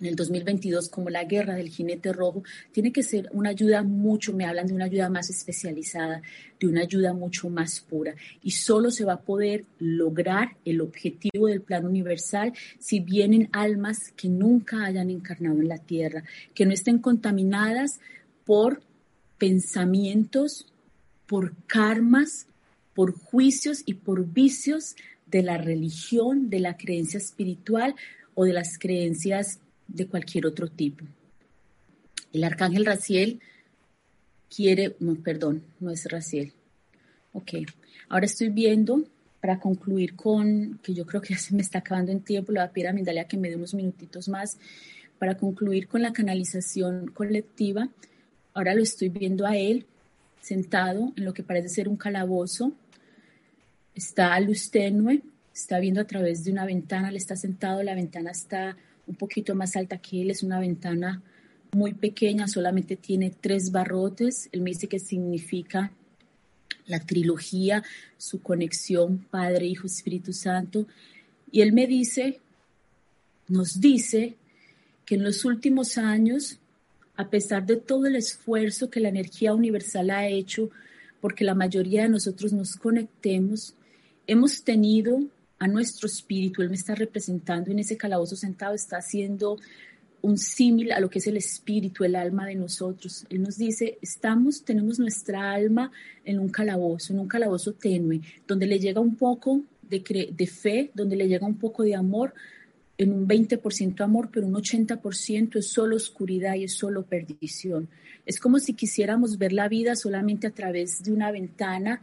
[0.00, 4.32] en el 2022 como la guerra del jinete rojo, tiene que ser una ayuda mucho,
[4.32, 6.22] me hablan de una ayuda más especializada,
[6.58, 8.14] de una ayuda mucho más pura.
[8.42, 14.12] Y solo se va a poder lograr el objetivo del plan universal si vienen almas
[14.16, 18.00] que nunca hayan encarnado en la tierra, que no estén contaminadas
[18.44, 18.82] por
[19.38, 20.66] pensamientos,
[21.26, 22.46] por karmas,
[22.94, 27.94] por juicios y por vicios de la religión, de la creencia espiritual
[28.34, 29.60] o de las creencias
[29.92, 31.04] de cualquier otro tipo.
[32.32, 33.40] El arcángel Raciel
[34.54, 36.52] quiere, no, perdón, no es Raciel.
[37.32, 37.52] Ok,
[38.08, 39.04] ahora estoy viendo,
[39.40, 42.60] para concluir con, que yo creo que ya se me está acabando en tiempo, le
[42.60, 44.58] voy a pedir a Mindalia que me dé unos minutitos más,
[45.18, 47.88] para concluir con la canalización colectiva.
[48.54, 49.86] Ahora lo estoy viendo a él
[50.40, 52.72] sentado en lo que parece ser un calabozo.
[53.94, 55.22] Está a luz tenue,
[55.52, 58.76] está viendo a través de una ventana, le está sentado, la ventana está
[59.10, 61.22] un poquito más alta que él, es una ventana
[61.72, 64.48] muy pequeña, solamente tiene tres barrotes.
[64.52, 65.92] Él me dice que significa
[66.86, 67.82] la trilogía,
[68.16, 70.86] su conexión Padre, Hijo, Espíritu Santo.
[71.50, 72.40] Y él me dice,
[73.48, 74.36] nos dice
[75.04, 76.58] que en los últimos años,
[77.16, 80.70] a pesar de todo el esfuerzo que la energía universal ha hecho,
[81.20, 83.74] porque la mayoría de nosotros nos conectemos,
[84.26, 85.20] hemos tenido
[85.60, 89.58] a nuestro espíritu, Él me está representando en ese calabozo sentado, está haciendo
[90.22, 93.26] un símil a lo que es el espíritu, el alma de nosotros.
[93.28, 95.92] Él nos dice, estamos, tenemos nuestra alma
[96.24, 100.90] en un calabozo, en un calabozo tenue, donde le llega un poco de, de fe,
[100.94, 102.32] donde le llega un poco de amor,
[102.96, 107.88] en un 20% amor, pero un 80% es solo oscuridad y es solo perdición.
[108.24, 112.02] Es como si quisiéramos ver la vida solamente a través de una ventana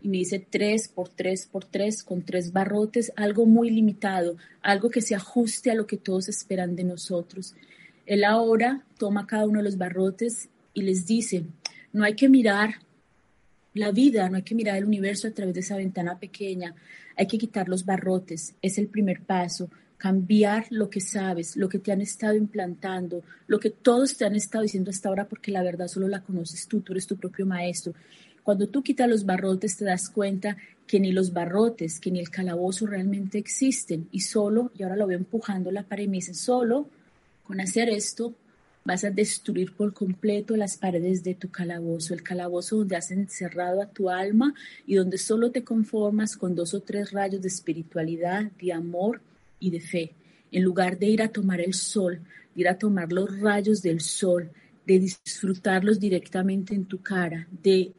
[0.00, 4.90] y me dice tres por tres por tres con tres barrotes, algo muy limitado, algo
[4.90, 7.54] que se ajuste a lo que todos esperan de nosotros.
[8.06, 11.44] Él ahora toma cada uno de los barrotes y les dice,
[11.92, 12.76] no hay que mirar
[13.74, 16.74] la vida, no hay que mirar el universo a través de esa ventana pequeña,
[17.16, 21.80] hay que quitar los barrotes, es el primer paso, cambiar lo que sabes, lo que
[21.80, 25.62] te han estado implantando, lo que todos te han estado diciendo hasta ahora, porque la
[25.62, 27.92] verdad solo la conoces tú, tú eres tu propio maestro.
[28.42, 32.30] Cuando tú quitas los barrotes te das cuenta que ni los barrotes, que ni el
[32.30, 36.88] calabozo realmente existen y solo, y ahora lo veo empujando la pared y solo
[37.44, 38.34] con hacer esto
[38.84, 43.82] vas a destruir por completo las paredes de tu calabozo, el calabozo donde has encerrado
[43.82, 44.54] a tu alma
[44.86, 49.20] y donde solo te conformas con dos o tres rayos de espiritualidad, de amor
[49.60, 50.12] y de fe.
[50.50, 52.20] En lugar de ir a tomar el sol,
[52.56, 54.50] ir a tomar los rayos del sol,
[54.86, 57.92] de disfrutarlos directamente en tu cara, de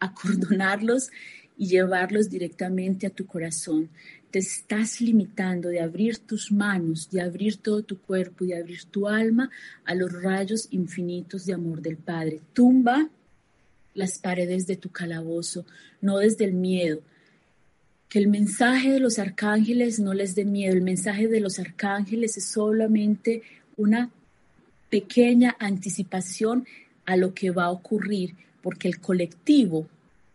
[0.00, 1.10] acordonarlos
[1.56, 3.88] y llevarlos directamente a tu corazón.
[4.30, 9.08] Te estás limitando de abrir tus manos, de abrir todo tu cuerpo de abrir tu
[9.08, 9.50] alma
[9.84, 12.40] a los rayos infinitos de amor del Padre.
[12.52, 13.08] Tumba
[13.94, 15.66] las paredes de tu calabozo,
[16.00, 17.00] no desde el miedo.
[18.08, 20.74] Que el mensaje de los arcángeles no les dé miedo.
[20.74, 23.42] El mensaje de los arcángeles es solamente
[23.76, 24.10] una
[24.88, 26.66] pequeña anticipación
[27.04, 28.34] a lo que va a ocurrir
[28.68, 29.86] porque el colectivo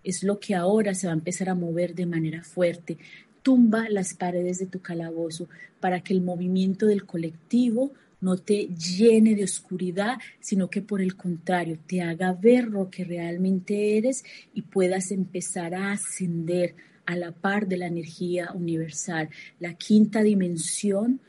[0.04, 2.98] es lo que ahora se va a empezar a mover de manera fuerte.
[3.44, 5.48] Tumba las paredes de tu calabozo
[5.80, 7.92] para que el movimiento del colectivo
[8.22, 13.04] no te llene de oscuridad, sino que por el contrario te haga ver lo que
[13.04, 14.24] realmente eres
[14.56, 16.74] y puedas empezar a ascender
[17.06, 19.30] a la par de la energía universal.
[19.60, 21.20] La quinta dimensión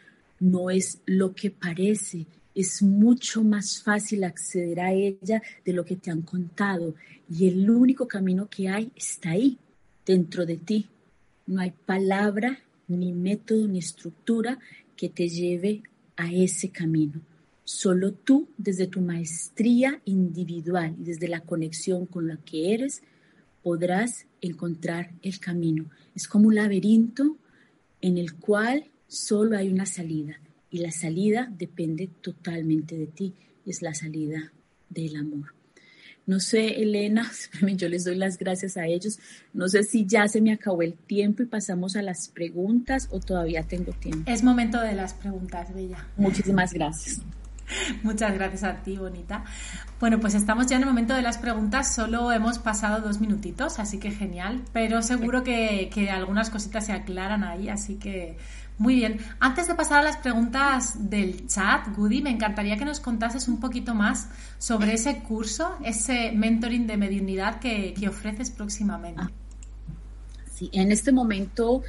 [0.41, 5.97] no es lo que parece, es mucho más fácil acceder a ella de lo que
[5.97, 6.95] te han contado.
[7.29, 9.59] Y el único camino que hay está ahí,
[10.07, 10.89] dentro de ti.
[11.47, 14.59] No hay palabra, ni método, ni estructura
[14.97, 15.83] que te lleve
[16.17, 17.21] a ese camino.
[17.65, 23.03] Solo tú, desde tu maestría individual y desde la conexión con la que eres,
[23.63, 25.87] podrás encontrar el camino.
[26.15, 27.37] Es como un laberinto
[28.03, 30.39] en el cual solo hay una salida
[30.75, 33.33] y la salida depende totalmente de ti,
[33.65, 34.51] es la salida
[34.89, 35.55] del amor.
[36.27, 37.31] No sé, Elena,
[37.77, 39.21] yo les doy las gracias a ellos.
[39.53, 43.21] No sé si ya se me acabó el tiempo y pasamos a las preguntas o
[43.21, 44.29] todavía tengo tiempo.
[44.29, 46.09] Es momento de las preguntas, Bella.
[46.17, 47.23] Muchísimas gracias.
[48.03, 49.45] Muchas gracias a ti, Bonita.
[50.01, 51.95] Bueno, pues estamos ya en el momento de las preguntas.
[51.95, 54.63] Solo hemos pasado dos minutitos, así que genial.
[54.73, 58.37] Pero seguro que, que algunas cositas se aclaran ahí, así que
[58.77, 59.19] muy bien.
[59.39, 63.61] Antes de pasar a las preguntas del chat, Goody, me encantaría que nos contases un
[63.61, 69.23] poquito más sobre ese curso, ese mentoring de mediunidad que, ofreces próximamente.
[69.23, 69.31] Ah.
[70.53, 71.83] Sí, en este momento,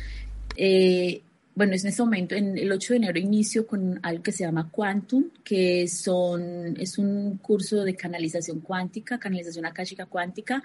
[0.55, 1.21] eh,
[1.55, 4.69] bueno, en este momento, en el 8 de enero inicio con algo que se llama
[4.69, 10.63] Quantum, que son, es un curso de canalización cuántica, canalización akáshica cuántica,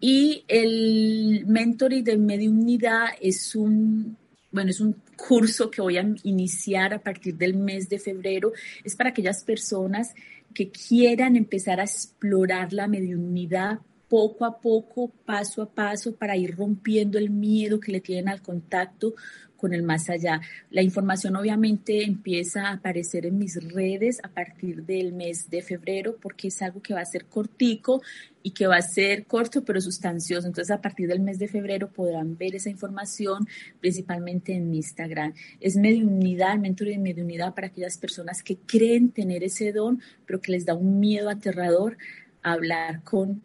[0.00, 4.16] y el mentoring de mediunidad es un
[4.52, 8.52] bueno, es un curso que voy a iniciar a partir del mes de febrero.
[8.84, 10.14] Es para aquellas personas
[10.54, 13.80] que quieran empezar a explorar la mediunidad
[14.10, 18.42] poco a poco, paso a paso, para ir rompiendo el miedo que le tienen al
[18.42, 19.14] contacto
[19.56, 20.40] con el más allá.
[20.70, 26.16] La información obviamente empieza a aparecer en mis redes a partir del mes de febrero
[26.20, 28.02] porque es algo que va a ser cortico
[28.42, 30.48] y que va a ser corto pero sustancioso.
[30.48, 33.46] Entonces a partir del mes de febrero podrán ver esa información
[33.80, 35.34] principalmente en Instagram.
[35.60, 40.40] Es mediunidad, el mentor de mediunidad para aquellas personas que creen tener ese don pero
[40.40, 41.98] que les da un miedo aterrador
[42.42, 43.42] hablar con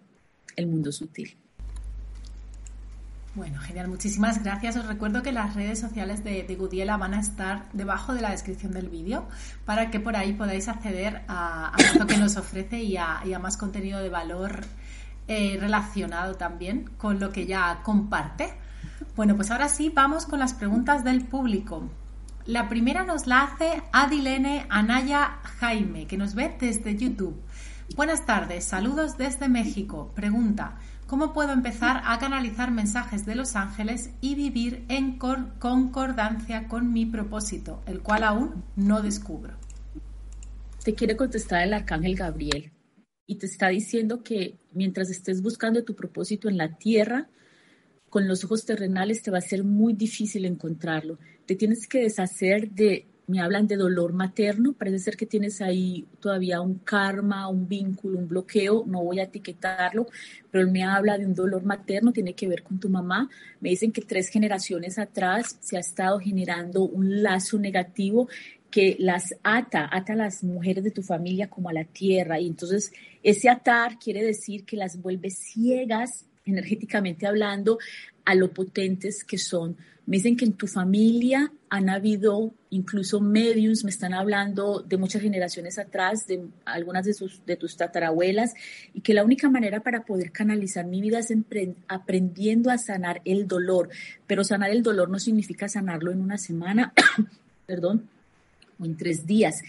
[0.56, 1.38] el mundo sutil.
[3.36, 4.78] Bueno, genial, muchísimas gracias.
[4.78, 8.32] Os recuerdo que las redes sociales de, de Gudiela van a estar debajo de la
[8.32, 9.28] descripción del vídeo
[9.66, 13.58] para que por ahí podáis acceder a, a lo que nos ofrece y a, más
[13.58, 14.62] contenido de valor
[15.28, 18.54] eh, relacionado también con lo que ya comparte.
[19.18, 21.90] Bueno, pues ahora sí, vamos con las preguntas del público.
[22.46, 27.36] La primera nos la hace Adilene Anaya Jaime, que nos ve desde YouTube.
[27.94, 30.12] Buenas tardes, saludos desde México.
[30.16, 30.80] Pregunta.
[31.08, 37.06] ¿Cómo puedo empezar a canalizar mensajes de los ángeles y vivir en concordancia con mi
[37.06, 39.54] propósito, el cual aún no descubro?
[40.84, 42.72] Te quiere contestar el arcángel Gabriel
[43.28, 47.30] y te está diciendo que mientras estés buscando tu propósito en la tierra,
[48.10, 51.20] con los ojos terrenales te va a ser muy difícil encontrarlo.
[51.46, 56.06] Te tienes que deshacer de me hablan de dolor materno, parece ser que tienes ahí
[56.20, 60.08] todavía un karma, un vínculo, un bloqueo, no voy a etiquetarlo,
[60.52, 63.30] pero él me habla de un dolor materno, tiene que ver con tu mamá.
[63.60, 68.28] Me dicen que tres generaciones atrás se ha estado generando un lazo negativo
[68.70, 72.40] que las ata, ata a las mujeres de tu familia como a la tierra.
[72.40, 72.92] Y entonces
[73.24, 77.80] ese atar quiere decir que las vuelve ciegas, energéticamente hablando,
[78.26, 83.84] a lo potentes que son me dicen que en tu familia han habido incluso medios,
[83.84, 88.54] me están hablando de muchas generaciones atrás, de algunas de, sus, de tus tatarabuelas,
[88.94, 91.34] y que la única manera para poder canalizar mi vida es
[91.88, 93.90] aprendiendo a sanar el dolor.
[94.28, 96.94] Pero sanar el dolor no significa sanarlo en una semana,
[97.66, 98.08] perdón,
[98.80, 99.64] o en tres días.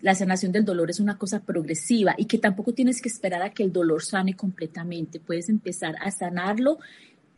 [0.00, 3.50] la sanación del dolor es una cosa progresiva y que tampoco tienes que esperar a
[3.50, 5.20] que el dolor sane completamente.
[5.20, 6.78] Puedes empezar a sanarlo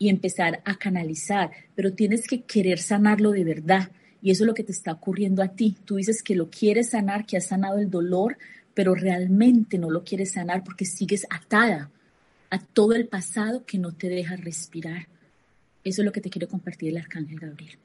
[0.02, 3.92] y empezar a canalizar, pero tienes que querer sanarlo de verdad.
[4.20, 5.76] Y eso es lo que te está ocurriendo a ti.
[5.84, 8.36] Tú dices que lo quieres sanar, que has sanado el dolor,
[8.74, 11.88] pero realmente no lo quieres sanar porque sigues atada
[12.50, 15.06] a todo el pasado que no te deja respirar.
[15.84, 17.78] Eso es lo que te quiero compartir el Arcángel Gabriel.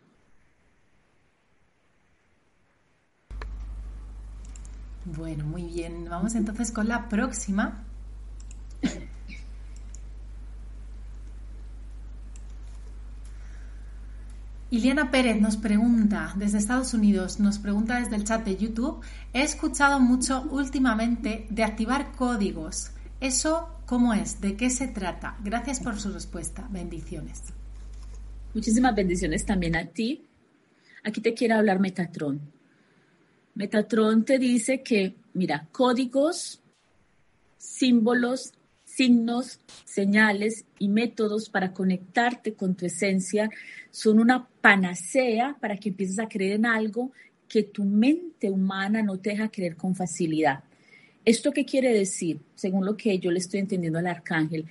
[5.05, 6.09] Bueno, muy bien.
[6.09, 7.86] Vamos entonces con la próxima.
[14.69, 19.01] Iliana Pérez nos pregunta desde Estados Unidos, nos pregunta desde el chat de YouTube,
[19.31, 22.91] he escuchado mucho últimamente de activar códigos.
[23.21, 24.41] ¿Eso cómo es?
[24.41, 25.37] ¿De qué se trata?
[25.41, 26.67] Gracias por su respuesta.
[26.69, 27.43] Bendiciones.
[28.53, 30.25] Muchísimas bendiciones también a ti.
[31.05, 32.41] Aquí te quiero hablar Metatron.
[33.55, 36.61] Metatron te dice que, mira, códigos,
[37.57, 38.51] símbolos,
[38.97, 43.51] signos, señales y métodos para conectarte con tu esencia
[43.91, 47.11] son una panacea para que empieces a creer en algo
[47.47, 50.63] que tu mente humana no te deja creer con facilidad.
[51.23, 52.39] ¿Esto qué quiere decir?
[52.55, 54.65] Según lo que yo le estoy entendiendo al arcángel,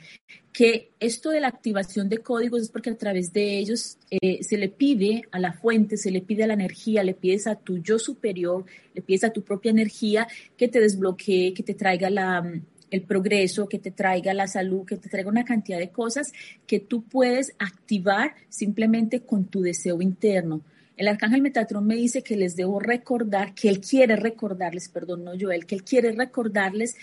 [0.52, 4.56] que esto de la activación de códigos es porque a través de ellos eh, se
[4.56, 7.78] le pide a la fuente, se le pide a la energía, le pides a tu
[7.78, 8.64] yo superior,
[8.94, 12.42] le pides a tu propia energía que te desbloquee, que te traiga la,
[12.90, 16.32] el progreso, que te traiga la salud, que te traiga una cantidad de cosas
[16.66, 20.62] que tú puedes activar simplemente con tu deseo interno.
[20.96, 25.34] El arcángel Metatrón me dice que les debo recordar, que él quiere recordarles, perdón, no
[25.34, 26.96] yo, él, que él quiere recordarles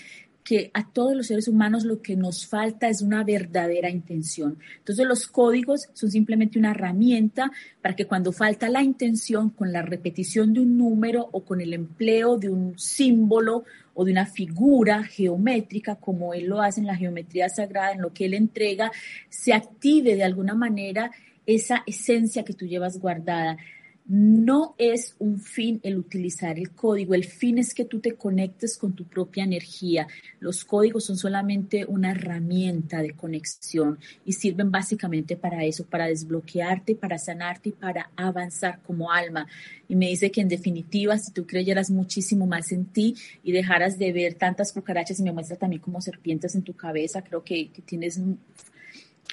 [0.43, 4.57] que a todos los seres humanos lo que nos falta es una verdadera intención.
[4.79, 9.81] Entonces los códigos son simplemente una herramienta para que cuando falta la intención con la
[9.81, 13.63] repetición de un número o con el empleo de un símbolo
[13.93, 18.13] o de una figura geométrica, como él lo hace en la geometría sagrada, en lo
[18.13, 18.91] que él entrega,
[19.29, 21.11] se active de alguna manera
[21.45, 23.57] esa esencia que tú llevas guardada
[24.05, 28.77] no es un fin el utilizar el código, el fin es que tú te conectes
[28.77, 30.07] con tu propia energía.
[30.39, 36.95] Los códigos son solamente una herramienta de conexión y sirven básicamente para eso, para desbloquearte,
[36.95, 39.47] para sanarte y para avanzar como alma.
[39.87, 43.97] Y me dice que en definitiva, si tú creyeras muchísimo más en ti y dejaras
[43.97, 47.69] de ver tantas cucarachas y me muestra también como serpientes en tu cabeza, creo que,
[47.69, 48.19] que tienes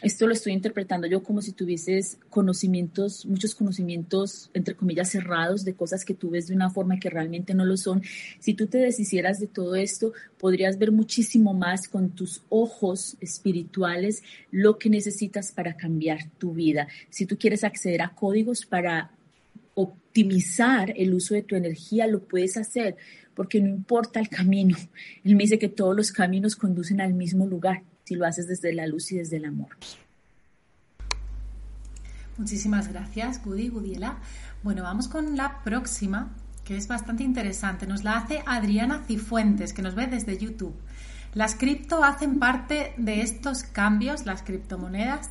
[0.02, 5.74] esto lo estoy interpretando yo como si tuvieses conocimientos, muchos conocimientos, entre comillas, cerrados de
[5.74, 8.02] cosas que tú ves de una forma que realmente no lo son.
[8.38, 14.22] Si tú te deshicieras de todo esto, podrías ver muchísimo más con tus ojos espirituales
[14.50, 16.88] lo que necesitas para cambiar tu vida.
[17.10, 19.10] Si tú quieres acceder a códigos para
[19.74, 22.96] optimizar el uso de tu energía, lo puedes hacer
[23.34, 24.76] porque no importa el camino.
[25.24, 28.72] Él me dice que todos los caminos conducen al mismo lugar si lo haces desde
[28.72, 29.68] la luz y desde el amor.
[32.38, 34.18] Muchísimas gracias, Gudi, Gudiela.
[34.64, 36.34] Bueno, vamos con la próxima,
[36.64, 37.86] que es bastante interesante.
[37.86, 40.74] Nos la hace Adriana Cifuentes, que nos ve desde YouTube.
[41.34, 45.30] Las cripto hacen parte de estos cambios, las criptomonedas,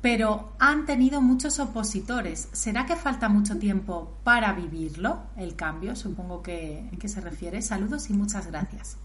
[0.00, 2.48] pero han tenido muchos opositores.
[2.50, 5.94] ¿Será que falta mucho tiempo para vivirlo, el cambio?
[5.94, 7.62] Supongo que qué se refiere.
[7.62, 8.96] Saludos y muchas gracias.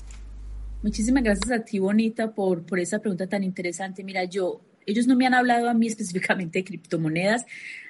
[0.84, 4.04] Muchísimas gracias a ti, Bonita, por, por esa pregunta tan interesante.
[4.04, 7.46] Mira, yo, ellos no me han hablado a mí específicamente de criptomonedas.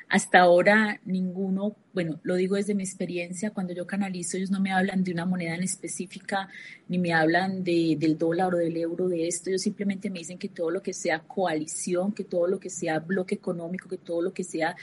[0.10, 4.74] Hasta ahora ninguno, bueno, lo digo desde mi experiencia, cuando yo canalizo, ellos no me
[4.74, 6.50] hablan de una moneda en específica,
[6.89, 9.50] ni me hablan de, del dólar o del euro, de esto.
[9.50, 13.00] Ellos simplemente me dicen que todo lo que sea coalición, que todo lo que sea
[13.00, 14.76] bloque económico, que todo lo que sea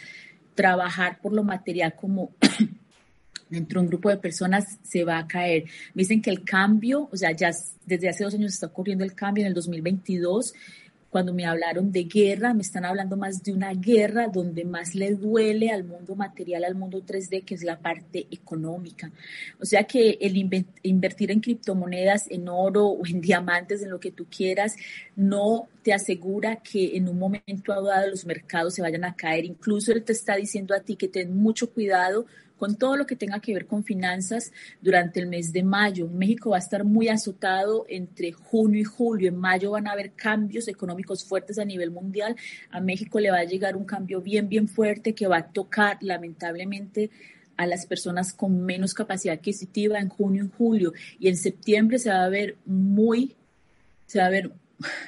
[0.54, 2.32] trabajar por lo material como
[3.50, 5.64] dentro de un grupo de personas se va a caer.
[5.94, 7.50] Me dicen que el cambio, o sea, ya
[7.86, 10.54] desde hace dos años está ocurriendo el cambio en el 2022
[11.10, 15.14] cuando me hablaron de guerra, me están hablando más de una guerra donde más le
[15.14, 19.10] duele al mundo material, al mundo 3D, que es la parte económica.
[19.58, 24.10] O sea que el invertir en criptomonedas, en oro o en diamantes, en lo que
[24.10, 24.76] tú quieras,
[25.16, 29.46] no te asegura que en un momento dado los mercados se vayan a caer.
[29.46, 32.26] Incluso él te está diciendo a ti que ten mucho cuidado
[32.58, 34.52] con todo lo que tenga que ver con finanzas
[34.82, 36.08] durante el mes de mayo.
[36.08, 39.28] México va a estar muy azotado entre junio y julio.
[39.28, 42.36] En mayo van a haber cambios económicos fuertes a nivel mundial.
[42.70, 45.98] A México le va a llegar un cambio bien, bien fuerte que va a tocar
[46.00, 47.10] lamentablemente
[47.56, 50.92] a las personas con menos capacidad adquisitiva en junio y julio.
[51.18, 53.34] Y en septiembre se va a ver muy,
[54.06, 54.52] se va a ver,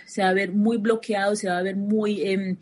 [0.05, 2.57] se va a ver muy bloqueado, se va a ver muy em,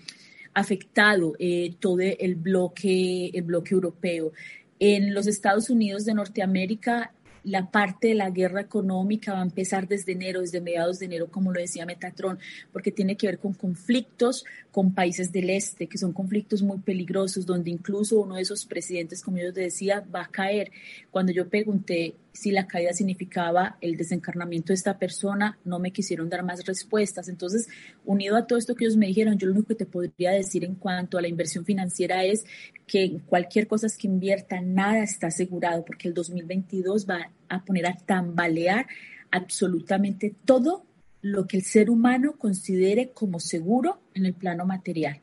[0.54, 4.32] afectado eh, todo el bloque, el bloque europeo.
[4.80, 7.12] En los Estados Unidos de Norteamérica,
[7.44, 11.28] la parte de la guerra económica va a empezar desde enero, desde mediados de enero,
[11.30, 12.38] como lo decía Metatron,
[12.72, 17.46] porque tiene que ver con conflictos con países del este, que son conflictos muy peligrosos,
[17.46, 20.70] donde incluso uno de esos presidentes, como yo decía, va a caer.
[21.10, 26.28] Cuando yo pregunté si la caída significaba el desencarnamiento de esta persona, no me quisieron
[26.28, 27.28] dar más respuestas.
[27.28, 27.66] Entonces,
[28.04, 30.64] unido a todo esto que ellos me dijeron, yo lo único que te podría decir
[30.64, 32.44] en cuanto a la inversión financiera es
[32.86, 37.96] que cualquier cosa que invierta, nada está asegurado, porque el 2022 va a poner a
[37.96, 38.86] tambalear
[39.32, 40.84] absolutamente todo
[41.20, 45.20] lo que el ser humano considere como seguro en el plano material.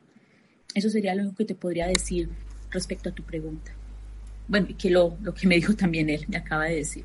[0.74, 2.28] Eso sería lo único que te podría decir
[2.70, 3.75] respecto a tu pregunta.
[4.48, 7.04] Bueno, y que lo, lo que me dijo también él, me acaba de decir.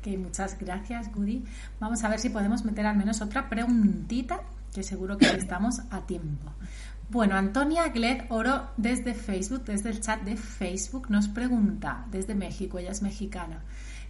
[0.00, 1.44] Ok, muchas gracias, Gudi.
[1.78, 4.40] Vamos a ver si podemos meter al menos otra preguntita,
[4.74, 6.52] que seguro que estamos a tiempo.
[7.10, 12.78] Bueno, Antonia Gled Oro desde Facebook, desde el chat de Facebook, nos pregunta, desde México,
[12.78, 13.64] ella es mexicana,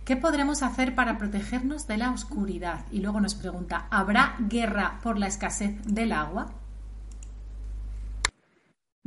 [0.05, 2.85] ¿qué podremos hacer para protegernos de la oscuridad?
[2.93, 6.53] Y luego nos pregunta, ¿habrá guerra por la escasez del agua?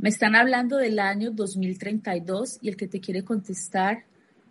[0.04, 4.04] Me están hablando del año 2032 y el que te quiere contestar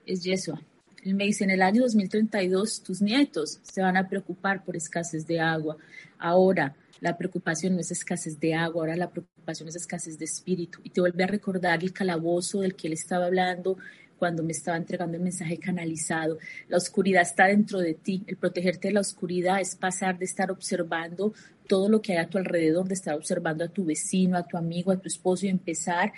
[0.03, 0.59] es Yeshua.
[1.03, 5.27] Él me dice, en el año 2032 tus nietos se van a preocupar por escasez
[5.27, 5.77] de agua.
[6.17, 10.79] Ahora la preocupación no es escasez de agua, ahora la preocupación es escasez de espíritu.
[10.83, 13.77] Y te vuelve a recordar el calabozo del que él estaba hablando
[14.17, 16.37] cuando me estaba entregando el mensaje canalizado.
[16.67, 18.23] La oscuridad está dentro de ti.
[18.27, 21.33] El protegerte de la oscuridad es pasar de estar observando
[21.67, 24.57] todo lo que hay a tu alrededor, de estar observando a tu vecino, a tu
[24.57, 26.11] amigo, a tu esposo y empezar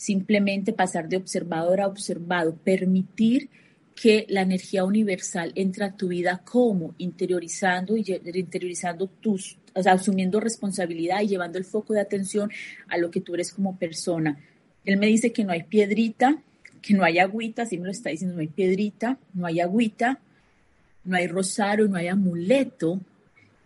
[0.00, 3.50] simplemente pasar de observador a observado, permitir
[3.94, 11.20] que la energía universal entre a tu vida como interiorizando y interiorizando tus, asumiendo responsabilidad
[11.20, 12.50] y llevando el foco de atención
[12.88, 14.40] a lo que tú eres como persona.
[14.86, 16.42] Él me dice que no hay piedrita,
[16.80, 20.20] que no hay agüita, así me lo está diciendo, no hay piedrita, no hay agüita,
[21.04, 23.00] no hay rosario, no hay amuleto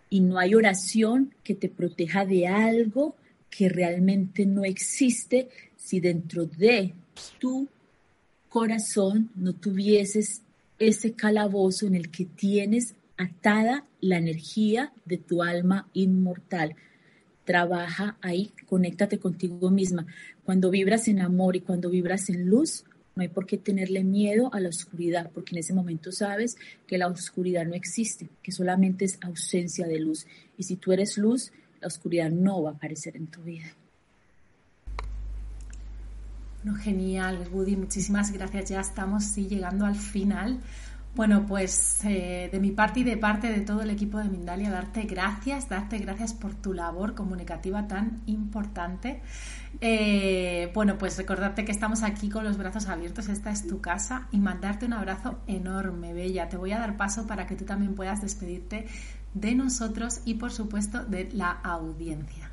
[0.09, 3.15] y no hay oración que te proteja de algo
[3.49, 6.93] que realmente no existe si dentro de
[7.39, 7.67] tu
[8.49, 10.41] corazón no tuvieses
[10.79, 16.75] ese calabozo en el que tienes atada la energía de tu alma inmortal.
[17.45, 20.05] Trabaja ahí, conéctate contigo misma.
[20.43, 22.83] Cuando vibras en amor y cuando vibras en luz,
[23.15, 26.97] no hay por qué tenerle miedo a la oscuridad, porque en ese momento sabes que
[26.97, 30.27] la oscuridad no existe, que solamente es ausencia de luz.
[30.57, 33.73] Y si tú eres luz, la oscuridad no va a aparecer en tu vida
[36.73, 38.69] genial, Woody, muchísimas gracias.
[38.69, 40.59] Ya estamos sí, llegando al final.
[41.15, 44.69] Bueno, pues eh, de mi parte y de parte de todo el equipo de Mindalia,
[44.69, 49.21] darte gracias, darte gracias por tu labor comunicativa tan importante.
[49.79, 54.27] Eh, bueno, pues recordarte que estamos aquí con los brazos abiertos, esta es tu casa,
[54.33, 56.49] y mandarte un abrazo enorme, Bella.
[56.49, 58.85] Te voy a dar paso para que tú también puedas despedirte
[59.33, 62.51] de nosotros y, por supuesto, de la audiencia.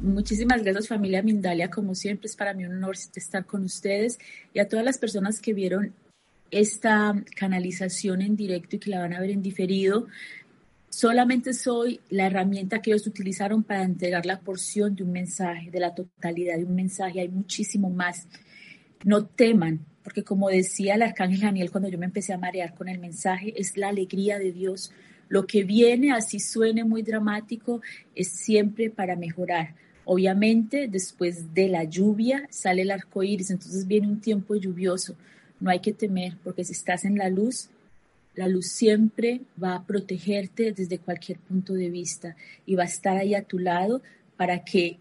[0.00, 4.18] Muchísimas gracias familia Mindalia, como siempre es para mí un honor estar con ustedes
[4.52, 5.92] y a todas las personas que vieron
[6.50, 10.06] esta canalización en directo y que la van a ver en diferido.
[10.88, 15.80] Solamente soy la herramienta que ellos utilizaron para entregar la porción de un mensaje, de
[15.80, 17.20] la totalidad de un mensaje.
[17.20, 18.26] Hay muchísimo más.
[19.04, 22.88] No teman, porque como decía el arcángel Daniel cuando yo me empecé a marear con
[22.88, 24.92] el mensaje, es la alegría de Dios.
[25.28, 27.82] Lo que viene, así suene muy dramático,
[28.14, 29.74] es siempre para mejorar
[30.10, 35.14] Obviamente, después de la lluvia sale el arco iris, entonces viene un tiempo lluvioso.
[35.60, 37.68] No hay que temer, porque si estás en la luz,
[38.34, 42.36] la luz siempre va a protegerte desde cualquier punto de vista
[42.66, 44.00] y va a estar ahí a tu lado
[44.36, 44.98] para que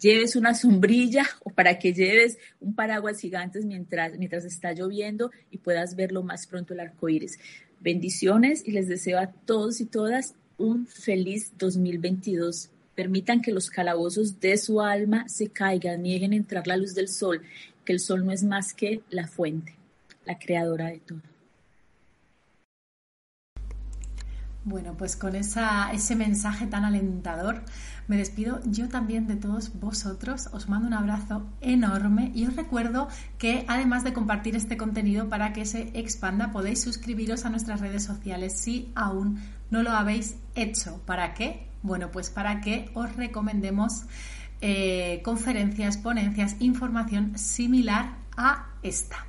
[0.00, 5.58] lleves una sombrilla o para que lleves un paraguas gigantes mientras, mientras está lloviendo y
[5.58, 7.38] puedas verlo más pronto el arco iris.
[7.80, 12.70] Bendiciones y les deseo a todos y todas un feliz 2022.
[12.94, 17.42] Permitan que los calabozos de su alma se caigan, nieguen entrar la luz del sol,
[17.84, 19.74] que el sol no es más que la fuente,
[20.24, 21.20] la creadora de todo.
[24.66, 27.62] Bueno, pues con esa, ese mensaje tan alentador
[28.08, 30.48] me despido yo también de todos vosotros.
[30.52, 35.52] Os mando un abrazo enorme y os recuerdo que además de compartir este contenido para
[35.52, 39.38] que se expanda, podéis suscribiros a nuestras redes sociales si aún
[39.70, 41.02] no lo habéis hecho.
[41.04, 41.68] ¿Para qué?
[41.82, 44.04] Bueno, pues para que os recomendemos
[44.60, 49.26] eh, conferencias, ponencias, información similar a esta.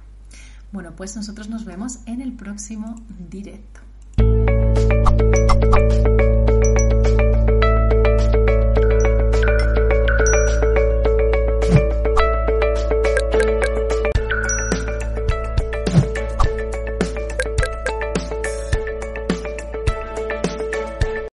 [0.72, 2.96] Bueno, pues nosotros nos vemos en el próximo
[3.30, 3.85] directo.